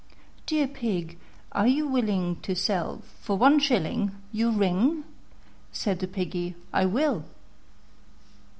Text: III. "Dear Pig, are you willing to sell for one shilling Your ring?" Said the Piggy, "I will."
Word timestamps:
III. 0.07 0.11
"Dear 0.47 0.67
Pig, 0.67 1.19
are 1.51 1.67
you 1.67 1.87
willing 1.87 2.37
to 2.41 2.55
sell 2.55 3.03
for 3.21 3.37
one 3.37 3.59
shilling 3.59 4.15
Your 4.31 4.49
ring?" 4.49 5.03
Said 5.71 5.99
the 5.99 6.07
Piggy, 6.07 6.55
"I 6.73 6.85
will." 6.87 7.23